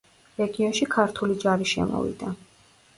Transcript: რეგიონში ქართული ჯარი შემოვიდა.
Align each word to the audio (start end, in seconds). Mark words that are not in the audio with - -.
რეგიონში 0.41 0.89
ქართული 0.95 1.37
ჯარი 1.47 1.71
შემოვიდა. 1.77 2.37